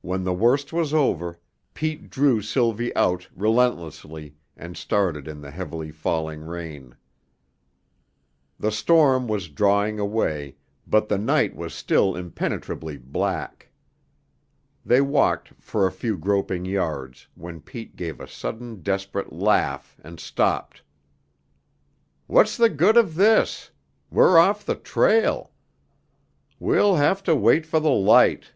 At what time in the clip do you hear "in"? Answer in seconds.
5.28-5.40